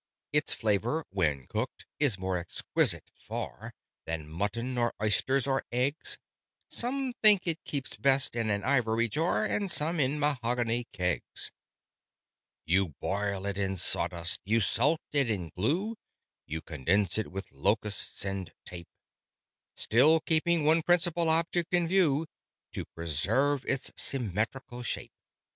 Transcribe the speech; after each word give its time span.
"Its' 0.33 0.51
flavour 0.55 1.05
when 1.11 1.45
cooked 1.45 1.85
is 1.99 2.17
more 2.17 2.35
exquisite 2.35 3.11
far 3.13 3.71
Than 4.05 4.27
mutton, 4.27 4.75
or 4.75 4.95
oysters, 4.99 5.45
or 5.45 5.63
eggs: 5.71 6.17
(Some 6.71 7.13
think 7.21 7.45
it 7.45 7.63
keeps 7.65 7.97
best 7.97 8.35
in 8.35 8.49
an 8.49 8.63
ivory 8.63 9.07
jar, 9.07 9.45
And 9.45 9.69
some, 9.69 9.99
in 9.99 10.19
mahogany 10.19 10.87
kegs:) 10.91 11.51
"You 12.65 12.95
boil 12.99 13.45
it 13.45 13.59
in 13.59 13.77
sawdust: 13.77 14.41
you 14.43 14.59
salt 14.59 15.01
it 15.11 15.29
in 15.29 15.49
glue: 15.49 15.97
You 16.47 16.63
condense 16.63 17.19
it 17.19 17.31
with 17.31 17.51
locusts 17.51 18.25
and 18.25 18.51
tape: 18.65 18.87
Still 19.75 20.19
keeping 20.19 20.65
one 20.65 20.81
principal 20.81 21.29
object 21.29 21.75
in 21.75 21.87
view 21.87 22.25
To 22.71 22.85
preserve 22.85 23.63
its 23.67 23.91
symmetrical 23.95 24.81
shape." 24.81 25.13